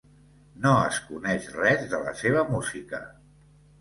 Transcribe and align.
No 0.61 0.69
es 0.85 0.97
coneix 1.09 1.45
res 1.57 1.85
de 1.93 1.99
la 2.07 2.15
seva 2.23 2.43
música. 2.57 3.03